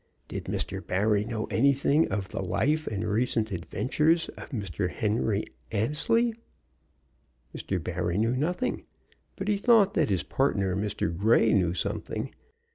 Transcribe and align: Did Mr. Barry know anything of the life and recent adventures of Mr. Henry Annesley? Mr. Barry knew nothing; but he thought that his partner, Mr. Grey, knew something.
Did 0.27 0.45
Mr. 0.45 0.83
Barry 0.83 1.23
know 1.25 1.45
anything 1.51 2.11
of 2.11 2.29
the 2.29 2.41
life 2.41 2.87
and 2.87 3.05
recent 3.07 3.51
adventures 3.51 4.29
of 4.29 4.49
Mr. 4.49 4.89
Henry 4.91 5.43
Annesley? 5.71 6.33
Mr. 7.55 7.77
Barry 7.83 8.17
knew 8.17 8.35
nothing; 8.35 8.85
but 9.35 9.47
he 9.47 9.57
thought 9.57 9.93
that 9.93 10.09
his 10.09 10.23
partner, 10.23 10.75
Mr. 10.75 11.15
Grey, 11.15 11.53
knew 11.53 11.75
something. 11.75 12.33